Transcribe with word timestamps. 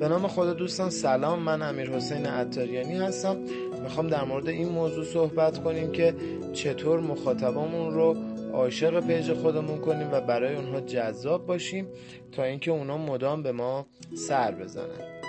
به 0.00 0.08
نام 0.08 0.28
خدا 0.28 0.52
دوستان 0.52 0.90
سلام. 0.90 1.38
من 1.38 1.62
امیر 1.62 1.90
حسین 1.90 2.26
عطاریانی 2.26 2.96
هستم. 2.96 3.36
می‌خوام 3.82 4.06
در 4.06 4.24
مورد 4.24 4.48
این 4.48 4.68
موضوع 4.68 5.04
صحبت 5.04 5.62
کنیم 5.62 5.92
که 5.92 6.14
چطور 6.52 7.00
مخاطبامون 7.00 7.94
رو 7.94 8.16
عاشق 8.52 9.00
پیج 9.00 9.32
خودمون 9.32 9.78
کنیم 9.78 10.08
و 10.12 10.20
برای 10.20 10.56
اونها 10.56 10.80
جذاب 10.80 11.46
باشیم 11.46 11.86
تا 12.32 12.44
اینکه 12.44 12.70
اونا 12.70 12.98
مدام 12.98 13.42
به 13.42 13.52
ما 13.52 13.86
سر 14.14 14.50
بزنن. 14.50 15.20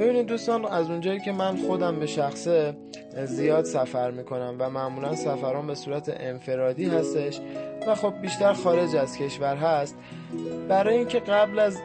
ببینید 0.00 0.26
دوستان 0.26 0.64
از 0.64 0.90
اونجایی 0.90 1.20
که 1.20 1.32
من 1.32 1.56
خودم 1.56 2.00
به 2.00 2.06
شخصه 2.06 2.76
زیاد 3.24 3.64
سفر 3.64 4.10
می‌کنم 4.10 4.56
و 4.58 4.70
معمولا 4.70 5.14
سفران 5.14 5.66
به 5.66 5.74
صورت 5.74 6.14
انفرادی 6.20 6.84
هستش 6.84 7.40
و 7.88 7.94
خب 7.94 8.14
بیشتر 8.22 8.52
خارج 8.52 8.96
از 8.96 9.16
کشور 9.16 9.56
هست. 9.56 9.96
برای 10.68 10.96
اینکه 10.96 11.20
قبل 11.20 11.58
از 11.58 11.78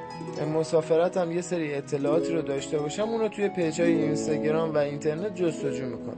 مسافرتم 0.55 1.31
یه 1.31 1.41
سری 1.41 1.73
اطلاعاتی 1.73 2.33
رو 2.33 2.41
داشته 2.41 2.79
باشم 2.79 3.03
اون 3.03 3.27
توی 3.27 3.49
پیج 3.49 3.81
های 3.81 3.93
اینستاگرام 3.93 4.73
و 4.73 4.77
اینترنت 4.77 5.35
جستجو 5.35 5.85
می‌کنم. 5.85 6.17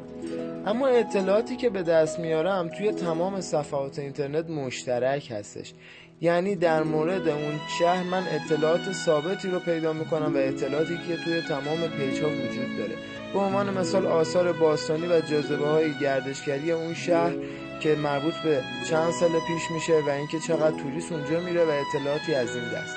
اما 0.65 0.87
اطلاعاتی 0.87 1.55
که 1.55 1.69
به 1.69 1.83
دست 1.83 2.19
میارم 2.19 2.69
توی 2.69 2.91
تمام 2.91 3.41
صفحات 3.41 3.99
اینترنت 3.99 4.49
مشترک 4.49 5.31
هستش. 5.31 5.73
یعنی 6.21 6.55
در 6.55 6.83
مورد 6.83 7.27
اون 7.27 7.59
شهر 7.79 8.03
من 8.03 8.23
اطلاعات 8.31 8.91
ثابتی 8.91 9.49
رو 9.49 9.59
پیدا 9.59 9.93
می‌کنم 9.93 10.35
و 10.35 10.37
اطلاعاتی 10.37 10.97
که 11.07 11.15
توی 11.23 11.41
تمام 11.41 11.87
پیج 11.97 12.21
ها 12.21 12.29
وجود 12.29 12.77
داره. 12.77 12.95
به 13.33 13.39
عنوان 13.39 13.77
مثال 13.77 14.05
آثار 14.07 14.53
باستانی 14.53 15.07
و 15.07 15.21
جاذبه 15.21 15.67
های 15.67 15.93
گردشگری 15.93 16.71
اون 16.71 16.93
شهر 16.93 17.35
که 17.79 17.95
مربوط 17.95 18.33
به 18.33 18.61
چند 18.89 19.11
سال 19.11 19.29
پیش 19.47 19.71
میشه 19.71 19.93
و 20.07 20.09
اینکه 20.09 20.39
چقدر 20.39 20.77
توریست 20.77 21.11
اونجا 21.11 21.39
میره 21.39 21.65
و 21.65 21.69
اطلاعاتی 21.69 22.35
از 22.35 22.55
این 22.55 22.65
دست. 22.65 22.95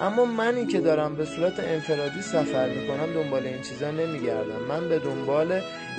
اما 0.00 0.24
منی 0.24 0.66
که 0.66 0.80
دارم 0.80 1.14
به 1.14 1.24
صورت 1.24 1.60
انفرادی 1.60 2.22
سفر 2.22 2.68
می‌کنم 2.68 3.12
دنبال 3.14 3.46
این 3.46 3.62
چیزا 3.62 3.90
نمیگردم. 3.90 4.62
من 4.68 4.88
به 4.88 4.98
دنبال 4.98 5.52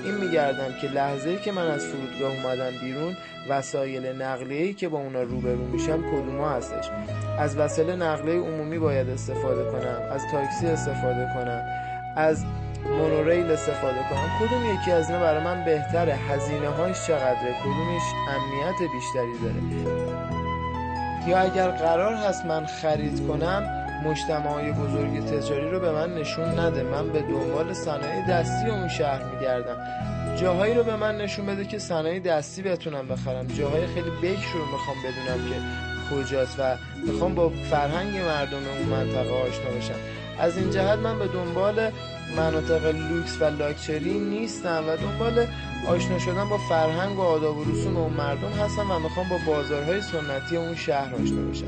این 0.04 0.16
میگردم 0.16 0.73
که 0.82 0.88
لحظه 0.88 1.30
ای 1.30 1.38
که 1.38 1.52
من 1.52 1.68
از 1.68 1.86
فرودگاه 1.86 2.32
اومدم 2.32 2.72
بیرون 2.82 3.18
وسایل 3.50 4.22
نقلیه 4.22 4.73
که 4.73 4.90
با 4.90 5.00
اونا 5.00 5.22
روبرو 5.22 5.68
میشم 5.68 6.02
کدوما 6.02 6.50
هستش. 6.50 6.90
از 7.40 7.58
وسایل 7.58 7.90
نقلیه 7.90 8.40
عمومی 8.40 8.80
باید 8.80 9.10
استفاده 9.10 9.72
کنم 9.72 10.02
از 10.12 10.22
تاکسی 10.32 10.68
استفاده 10.68 11.30
کنم 11.34 11.64
از 12.16 12.45
مونوریل 12.86 13.52
استفاده 13.52 14.00
کنم. 14.10 14.30
کدوم 14.40 14.74
یکی 14.74 14.92
از 14.92 15.10
اینا 15.10 15.22
برای 15.22 15.44
من 15.44 15.66
بهتره؟ 15.66 16.14
هزینه 16.14 16.70
هاش 16.70 17.08
چقدره؟ 17.08 17.56
کدومش 17.64 18.02
امنیت 18.30 18.92
بیشتری 18.92 19.38
داره؟ 19.44 19.62
یا 21.28 21.40
اگر 21.40 21.68
قرار 21.68 22.14
هست 22.14 22.46
من 22.46 22.66
خرید 22.66 23.28
کنم 23.28 23.78
های 24.30 24.72
بزرگ 24.72 25.26
تجاری 25.26 25.70
رو 25.70 25.80
به 25.80 25.92
من 25.92 26.16
نشون 26.16 26.60
نده. 26.60 26.84
من 26.84 27.10
به 27.10 27.22
دنبال 27.22 27.73
صنایع 27.73 28.28
دستی 28.30 28.70
اون 28.70 28.88
شهر 28.88 29.23
میگردم. 29.23 29.78
جاهایی 30.36 30.73
رو 30.73 30.84
به 30.84 30.95
من 30.95 31.18
نشون 31.18 31.45
بده 31.45 31.66
که 31.66 31.80
صنایع 31.80 32.20
دستی 32.20 32.62
بتونم 32.62 33.08
بخرم. 33.08 33.48
جاهای 33.48 33.88
خیلی 33.88 34.10
بکر 34.10 34.54
رو 34.54 34.66
می‌خوام 34.72 34.98
بدونم 35.04 35.50
که 35.50 35.56
کجاست 36.16 36.60
و 36.60 36.76
می‌خوام 37.08 37.36
با 37.36 37.50
فرهنگ 37.50 38.18
مردم 38.18 38.58
اون 38.58 39.00
منطقه 39.00 39.34
آشنا 39.34 39.70
بشم. 39.78 40.20
از 40.42 40.58
این 40.58 40.72
جهت 40.72 41.00
من 41.00 41.20
به 41.20 41.28
دنبال 41.28 41.92
مناطق 42.38 42.86
لوکس 42.86 43.42
و 43.42 43.44
لاکچری 43.44 44.20
نیستم 44.20 44.83
و 44.88 44.95
دنبال 44.98 45.45
آشنا 45.88 46.20
شدن 46.20 46.50
با 46.50 46.58
فرهنگ 46.58 47.20
و 47.20 47.22
آداب 47.22 47.58
و 47.58 47.64
رسوم 47.64 47.98
اون 47.98 48.14
مردم 48.14 48.52
هستم 48.52 48.92
و 48.92 49.00
می‌خوام 49.00 49.30
با 49.30 49.38
بازارهای 49.48 50.02
سنتی 50.02 50.58
اون 50.58 50.75
شهر 50.75 51.16
آشنا 51.16 51.42
بشم. 51.42 51.66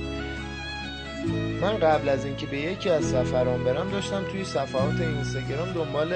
من 1.61 1.77
قبل 1.77 2.09
از 2.09 2.25
اینکه 2.25 2.45
به 2.45 2.57
یکی 2.57 2.89
از 2.89 3.05
سفرام 3.05 3.63
برم 3.63 3.89
داشتم 3.91 4.23
توی 4.31 4.43
صفحات 4.43 4.99
اینستاگرام 4.99 5.71
دنبال 5.73 6.13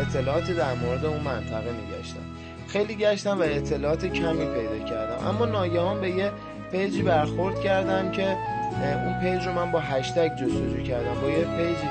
اطلاعاتی 0.00 0.54
در 0.54 0.74
مورد 0.74 1.04
اون 1.04 1.20
منطقه 1.20 1.72
میگشتم. 1.72 2.20
خیلی 2.68 2.94
گشتم 2.94 3.38
و 3.40 3.42
اطلاعات 3.42 4.06
کمی 4.06 4.44
پیدا 4.44 4.84
کردم. 4.88 5.26
اما 5.26 5.46
ناگهان 5.46 6.00
به 6.00 6.10
یه 6.10 6.32
پیجی 6.72 7.02
برخورد 7.02 7.60
کردم 7.60 8.10
که 8.10 8.36
اون 8.82 9.20
پیج 9.20 9.46
رو 9.46 9.52
من 9.52 9.72
با 9.72 9.80
هشتگ 9.80 10.34
جستجو 10.34 10.82
کردم. 10.82 11.20
با 11.22 11.28
یه 11.28 11.44
پیجی 11.44 11.88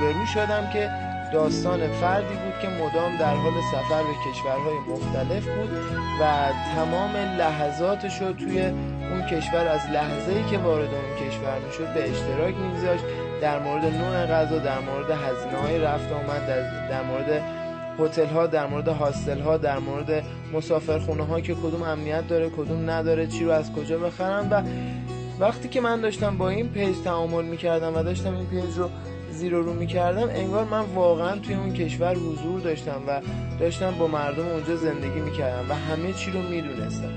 روبرو 0.00 0.26
شدم 0.26 0.70
که 0.72 0.90
داستان 1.32 1.92
فردی 1.92 2.34
بود 2.34 2.58
که 2.62 2.68
مدام 2.68 3.16
در 3.16 3.34
حال 3.34 3.52
سفر 3.72 4.02
به 4.02 4.30
کشورهای 4.30 4.78
مختلف 4.88 5.44
بود 5.44 5.70
و 6.20 6.52
تمام 6.74 7.16
لحظاتش 7.16 8.22
رو 8.22 8.32
توی 8.32 8.60
اون 9.10 9.26
کشور 9.30 9.68
از 9.68 9.80
لحظه 9.90 10.32
ای 10.32 10.50
که 10.50 10.58
وارد 10.58 10.88
اون 10.94 11.28
کشور 11.28 11.58
می‌شد 11.66 11.94
به 11.94 12.10
اشتراک 12.10 12.54
میگذاشت 12.54 13.04
در 13.40 13.58
مورد 13.58 13.84
نوع 13.84 14.26
غذا 14.26 14.58
در 14.58 14.78
مورد 14.78 15.10
هزینه 15.10 15.58
های 15.58 15.78
رفت 15.78 16.12
آمد 16.12 16.46
در, 16.90 17.02
مورد 17.02 17.42
هتل 17.98 18.26
ها 18.26 18.46
در 18.46 18.66
مورد 18.66 18.88
هاستل 18.88 19.40
ها 19.40 19.56
در 19.56 19.78
مورد 19.78 20.24
مسافرخونه 20.52 21.24
ها 21.24 21.40
که 21.40 21.54
کدوم 21.54 21.82
امنیت 21.82 22.28
داره 22.28 22.50
کدوم 22.50 22.90
نداره 22.90 23.26
چی 23.26 23.44
رو 23.44 23.50
از 23.50 23.72
کجا 23.72 23.98
بخرم 23.98 24.48
و 24.50 24.62
وقتی 25.40 25.68
که 25.68 25.80
من 25.80 26.00
داشتم 26.00 26.38
با 26.38 26.48
این 26.48 26.68
پیج 26.68 26.96
تعامل 27.04 27.44
می‌کردم 27.44 27.96
و 27.96 28.02
داشتم 28.02 28.34
این 28.34 28.46
پیج 28.46 28.78
رو 28.78 28.90
زیر 29.30 29.47
و 29.47 29.52
رو 29.52 29.72
می‌کردم 29.74 30.28
انگار 30.28 30.64
من 30.64 30.80
واقعا 30.80 31.38
توی 31.38 31.54
اون 31.54 31.72
کشور 31.72 32.14
حضور 32.14 32.60
داشتم 32.60 33.02
و 33.08 33.20
داشتم 33.60 33.94
با 33.98 34.06
مردم 34.06 34.48
اونجا 34.48 34.76
زندگی 34.76 35.20
می‌کردم 35.20 35.70
و 35.70 35.74
همه 35.74 36.12
چی 36.12 36.30
رو 36.30 36.42
می‌دونستم. 36.42 37.10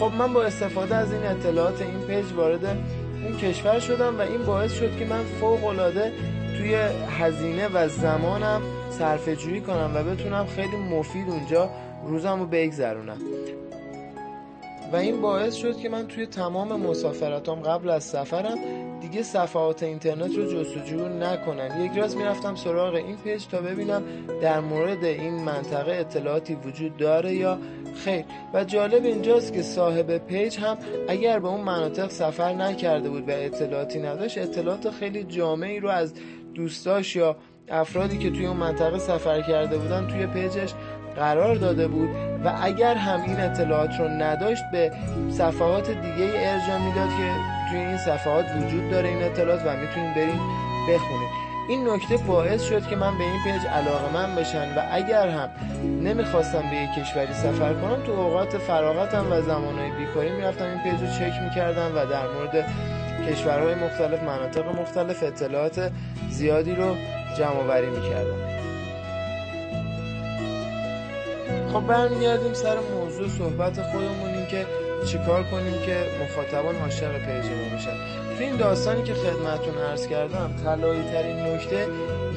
خب 0.00 0.12
من 0.18 0.32
با 0.32 0.42
استفاده 0.42 0.96
از 0.96 1.12
این 1.12 1.22
اطلاعات 1.22 1.82
این 1.82 2.00
پیج 2.00 2.32
وارد 2.32 2.64
اون 3.24 3.36
کشور 3.36 3.78
شدم 3.78 4.18
و 4.18 4.20
این 4.20 4.42
باعث 4.42 4.74
شد 4.74 4.98
که 4.98 5.04
من 5.04 5.24
فوق 5.40 5.64
العاده 5.64 6.12
توی 6.58 6.74
هزینه 7.18 7.68
و 7.68 7.88
زمانم 7.88 8.62
صرفه 8.90 9.36
جویی 9.36 9.60
کنم 9.60 9.90
و 9.94 10.02
بتونم 10.02 10.46
خیلی 10.46 10.76
مفید 10.76 11.28
اونجا 11.28 11.70
روزم 12.06 12.40
رو 12.40 12.46
بگذرونم. 12.46 13.18
و 14.92 14.96
این 14.96 15.20
باعث 15.20 15.54
شد 15.54 15.76
که 15.76 15.88
من 15.88 16.06
توی 16.06 16.26
تمام 16.26 16.80
مسافرتام 16.80 17.60
قبل 17.60 17.90
از 17.90 18.04
سفرم 18.04 18.58
دیگه 19.00 19.22
صفحات 19.22 19.82
اینترنت 19.82 20.36
رو 20.36 20.44
جستجو 20.44 21.08
نکنم. 21.08 21.84
یک 21.84 21.92
راست 21.98 22.16
می‌رفتم 22.16 22.54
سراغ 22.54 22.94
این 22.94 23.16
پیج 23.16 23.46
تا 23.46 23.60
ببینم 23.60 24.02
در 24.42 24.60
مورد 24.60 25.04
این 25.04 25.34
منطقه 25.34 25.92
اطلاعاتی 25.92 26.54
وجود 26.54 26.96
داره 26.96 27.34
یا 27.34 27.58
خیر. 28.04 28.24
و 28.54 28.64
جالب 28.64 29.04
اینجاست 29.04 29.52
که 29.52 29.62
صاحب 29.62 30.18
پیج 30.18 30.58
هم 30.58 30.78
اگر 31.08 31.38
به 31.38 31.48
اون 31.48 31.60
مناطق 31.60 32.08
سفر 32.08 32.54
نکرده 32.54 33.10
بود 33.10 33.28
و 33.28 33.32
اطلاعاتی 33.32 33.98
نداشت 33.98 34.38
اطلاعات 34.38 34.90
خیلی 34.90 35.24
جامعی 35.24 35.80
رو 35.80 35.88
از 35.88 36.14
دوستاش 36.54 37.16
یا 37.16 37.36
افرادی 37.68 38.18
که 38.18 38.30
توی 38.30 38.46
اون 38.46 38.56
منطقه 38.56 38.98
سفر 38.98 39.42
کرده 39.42 39.78
بودن 39.78 40.06
توی 40.06 40.26
پیجش 40.26 40.74
قرار 41.16 41.54
داده 41.54 41.88
بود 41.88 42.10
و 42.44 42.52
اگر 42.62 42.94
هم 42.94 43.22
این 43.22 43.40
اطلاعات 43.40 44.00
رو 44.00 44.08
نداشت 44.08 44.62
به 44.72 44.92
صفحات 45.30 45.90
دیگه 45.90 46.30
ارجاع 46.34 46.78
می‌داد 46.78 47.08
که 47.08 47.30
توی 47.70 47.78
این 47.78 47.96
صفحات 47.96 48.44
وجود 48.56 48.90
داره 48.90 49.08
این 49.08 49.22
اطلاعات 49.22 49.60
و 49.66 49.76
می‌تونید 49.76 50.14
بریم 50.14 50.40
بخونید. 50.88 51.30
این 51.68 51.88
نکته 51.88 52.16
باعث 52.16 52.62
شد 52.62 52.86
که 52.86 52.96
من 52.96 53.18
به 53.18 53.24
این 53.24 53.44
پیج 53.44 53.66
علاقه‌مند 53.66 54.34
بشم 54.34 54.74
و 54.76 54.82
اگر 54.92 55.28
هم 55.28 55.48
نمی‌خواستم 56.04 56.62
به 56.70 56.76
یک 56.76 56.90
کشوری 56.90 57.34
سفر 57.34 57.74
کنم 57.74 58.02
تو 58.06 58.12
اوقات 58.12 58.58
فراغتم 58.58 59.26
و 59.30 59.40
زمانهای 59.40 59.90
بیکاری 59.90 60.30
می‌رفتم 60.30 60.64
این 60.64 60.78
پیج 60.78 61.00
رو 61.00 61.06
چک 61.06 61.42
می‌کردم 61.42 61.92
و 61.96 62.06
در 62.06 62.26
مورد 62.28 62.66
کشورهای 63.30 63.74
مختلف 63.74 64.22
مناطق 64.22 64.80
مختلف 64.80 65.22
اطلاعات 65.22 65.90
زیادی 66.30 66.74
رو 66.74 66.96
جمع 67.38 67.56
آوری 67.64 67.90
می‌کردم. 67.90 68.59
خب 71.72 71.86
برمیگردیم 71.86 72.52
سر 72.52 72.78
موضوع 72.80 73.28
صحبت 73.28 73.82
خودمون 73.82 74.34
این 74.34 74.46
که 74.46 74.66
چیکار 75.06 75.42
کنیم 75.42 75.82
که 75.86 76.04
مخاطبان 76.24 76.76
عاشق 76.76 77.12
پیج 77.12 77.52
ما 77.52 77.76
بشن. 77.76 77.96
تو 78.36 78.44
این 78.44 78.56
داستانی 78.56 79.02
که 79.02 79.14
خدمتون 79.14 79.78
عرض 79.78 80.06
کردم 80.06 80.54
طلایی 80.64 81.02
ترین 81.02 81.36
نکته 81.36 81.86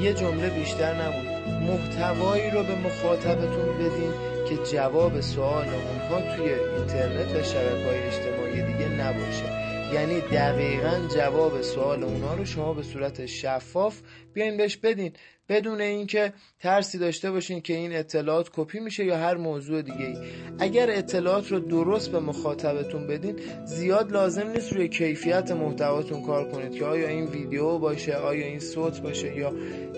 یه 0.01 0.13
جمله 0.13 0.49
بیشتر 0.49 0.93
نبود. 0.93 1.27
محتوایی 1.69 2.51
رو 2.51 2.63
به 2.63 2.75
مخاطبتون 2.75 3.77
بدین 3.77 4.13
که 4.49 4.71
جواب 4.71 5.21
سوال 5.21 5.65
اونها 5.67 6.35
توی 6.35 6.53
اینترنت 6.53 7.35
و 7.35 7.43
شبکه 7.43 7.85
های 7.85 8.03
اجتماعی 8.03 8.73
دیگه 8.73 8.89
نباشه. 8.89 9.63
یعنی 9.93 10.21
دقیقا 10.21 11.07
جواب 11.15 11.61
سوال 11.61 12.03
اونا 12.03 12.33
رو 12.33 12.45
شما 12.45 12.73
به 12.73 12.83
صورت 12.83 13.25
شفاف 13.25 13.99
بیاین 14.33 14.57
بهش 14.57 14.77
بدین. 14.77 15.13
بدون 15.49 15.81
اینکه 15.81 16.33
ترسی 16.59 16.97
داشته 16.97 17.31
باشین 17.31 17.61
که 17.61 17.73
این 17.73 17.95
اطلاعات 17.95 18.49
کپی 18.53 18.79
میشه 18.79 19.05
یا 19.05 19.17
هر 19.17 19.35
موضوع 19.35 19.81
دیگه 19.81 20.05
ای 20.05 20.17
اگر 20.59 20.89
اطلاعات 20.89 21.51
رو 21.51 21.59
درست 21.59 22.11
به 22.11 22.19
مخاطبتون 22.19 23.07
بدین 23.07 23.35
زیاد 23.65 24.11
لازم 24.11 24.47
نیست 24.47 24.73
روی 24.73 24.87
کیفیت 24.87 25.51
محتواتون 25.51 26.21
کار 26.21 26.51
کنید 26.51 26.71
که 26.71 26.85
آیا 26.85 27.07
این 27.07 27.25
ویدیو 27.25 27.77
باشه 27.77 28.15
آیا 28.15 28.45
این 28.45 28.59
صوت 28.59 29.01
باشه 29.01 29.37
یا 29.37 29.53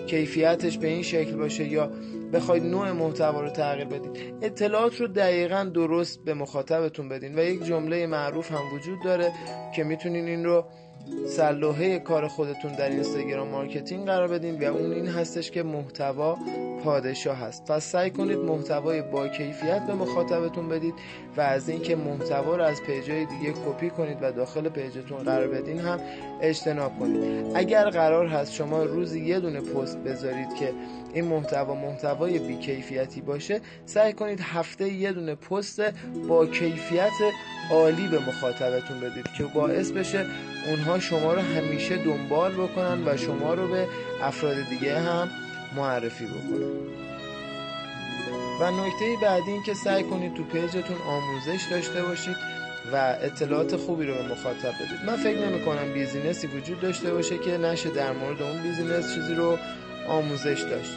کیفیتش 0.06 0.78
به 0.78 0.88
این 0.88 1.02
شکل 1.02 1.36
باشه 1.36 1.68
یا 1.68 1.90
بخواید 2.32 2.62
نوع 2.62 2.92
محتوا 2.92 3.40
رو 3.40 3.50
تغییر 3.50 3.86
بدین. 3.86 4.12
اطلاعات 4.42 5.00
رو 5.00 5.06
دقیقا 5.08 5.70
درست 5.74 6.24
به 6.24 6.34
مخاطبتون 6.34 7.08
بدین. 7.08 7.38
و 7.38 7.42
یک 7.42 7.64
جمله 7.64 8.06
معروف 8.06 8.52
هم 8.52 8.74
وجود 8.74 8.98
داره 9.04 9.32
که 9.76 9.84
می‌تونین 9.84 10.28
این 10.28 10.44
رو 10.44 10.64
سرلوحه 11.28 11.98
کار 11.98 12.28
خودتون 12.28 12.72
در 12.72 12.88
اینستاگرام 12.88 13.48
marketing 13.48 14.06
قرار 14.06 14.28
بدین 14.28 14.60
و 14.60 14.64
اون 14.64 14.92
این 14.92 15.06
هستش 15.06 15.50
که 15.50 15.62
محتوا 15.62 16.38
پادشاه 16.84 17.36
هست. 17.36 17.64
پس 17.64 17.84
سعی 17.84 18.10
کنید 18.10 18.38
محتوای 18.38 19.02
با 19.02 19.28
کیفیت 19.28 19.86
به 19.86 19.94
مخاطبتون 19.94 20.68
بدید 20.68 20.94
و 21.36 21.40
از 21.40 21.68
اینکه 21.68 21.96
محتوا 21.96 22.56
رو 22.56 22.64
از 22.64 22.82
پیجای 22.82 23.24
دیگه 23.24 23.52
کپی 23.52 23.90
کنید 23.90 24.18
و 24.22 24.32
داخل 24.32 24.68
پیجتون 24.68 25.18
قرار 25.18 25.48
بدین 25.48 25.78
هم 25.78 26.00
اجتناب 26.40 26.98
کنید. 26.98 27.52
اگر 27.54 27.90
قرار 27.90 28.26
هست 28.26 28.52
شما 28.52 28.82
روزی 28.82 29.20
یه 29.20 29.40
دونه 29.40 29.60
پست 29.60 29.98
بذارید 29.98 30.54
که 30.54 30.72
این 31.14 31.24
محتوا 31.24 31.74
محتوای 31.74 32.38
بی 32.38 32.56
کیفیتی 32.56 33.20
باشه 33.20 33.60
سعی 33.86 34.12
کنید 34.12 34.40
هفته 34.40 34.92
یه 34.92 35.12
دونه 35.12 35.34
پست 35.34 35.82
با 36.28 36.46
کیفیت 36.46 37.12
عالی 37.70 38.08
به 38.08 38.18
مخاطبتون 38.18 39.00
بدید 39.00 39.32
که 39.32 39.44
باعث 39.44 39.90
بشه 39.90 40.26
اونها 40.66 40.98
شما 40.98 41.34
رو 41.34 41.40
همیشه 41.40 41.96
دنبال 41.96 42.52
بکنن 42.52 43.08
و 43.08 43.16
شما 43.16 43.54
رو 43.54 43.68
به 43.68 43.88
افراد 44.22 44.56
دیگه 44.70 45.00
هم 45.00 45.30
معرفی 45.76 46.24
بکنن. 46.24 46.96
و 48.60 48.70
نکته 48.70 49.16
بعدی 49.22 49.50
این 49.50 49.62
که 49.62 49.74
سعی 49.74 50.02
کنید 50.02 50.34
تو 50.34 50.44
page 50.44 50.74
تون 50.74 50.96
آموزش 51.08 51.62
داشته 51.70 52.02
باشید 52.02 52.36
و 52.92 53.16
اطلاعات 53.22 53.76
خوبی 53.76 54.06
رو 54.06 54.14
به 54.14 54.22
مخاطب 54.22 54.74
بدید. 54.74 55.04
من 55.06 55.16
فکر 55.16 55.46
نمی 55.46 55.64
کنم 55.64 55.92
business 55.92 56.40
ی 56.40 56.46
وجود 56.46 56.80
داشته 56.80 57.12
باشه 57.14 57.38
که 57.38 57.58
نشه 57.58 57.90
در 57.90 58.12
مورد 58.12 58.42
اون 58.42 58.62
business 58.62 59.14
چیزی 59.14 59.34
رو 59.34 59.58
آموزش 60.08 60.62
داشت. 60.70 60.96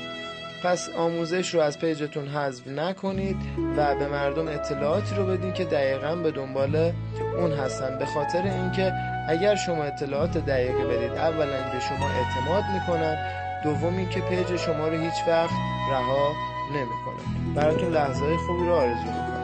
پس 0.64 0.90
آموزش 0.90 1.54
رو 1.54 1.62
از 1.62 1.80
پیجتون 1.80 2.28
حذف 2.28 2.68
نکنید 2.68 3.38
و 3.78 3.96
به 3.96 4.08
مردم 4.08 4.48
اطلاعاتی 4.48 5.16
رو 5.16 5.26
بدین 5.26 5.54
که 5.54 5.66
دقیقا 5.66 6.16
به 6.16 6.32
دنبال 6.32 6.92
اون 7.38 7.52
هستن. 7.52 7.98
به 7.98 8.06
خاطر 8.06 8.42
اینکه 8.44 8.94
اگر 9.30 9.56
شما 9.56 9.84
اطلاعات 9.84 10.38
دقیقی 10.38 10.84
بدید 10.84 11.12
اولا 11.12 11.46
به 11.46 11.80
شما 11.80 12.08
اعتماد 12.10 12.64
می‌کنن 12.74 13.18
دوم 13.64 13.98
اینکه 13.98 14.22
پیج 14.22 14.56
شما 14.56 14.88
رو 14.88 14.98
هیچ 14.98 15.28
وقت 15.28 15.54
رها 15.92 16.34
نمی‌کنه. 16.74 17.54
براتون 17.56 17.90
لحظه 17.90 18.38
خوبی 18.38 18.66
رو 18.66 18.74
آرزو 18.74 19.06
می‌کنم. 19.06 19.39